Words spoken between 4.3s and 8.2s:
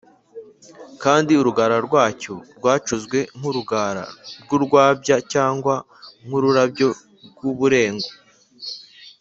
rw’urwabya cyangwa nk’ururabyo rw’uburengo